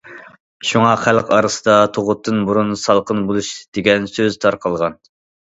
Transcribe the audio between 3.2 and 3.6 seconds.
بولۇش»